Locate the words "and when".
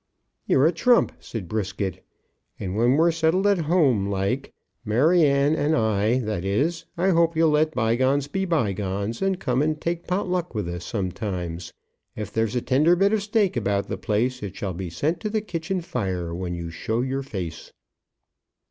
2.59-2.97